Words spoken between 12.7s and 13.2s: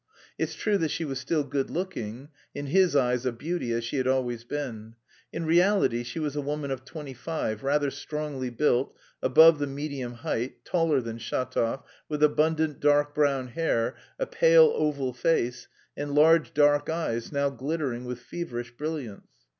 dark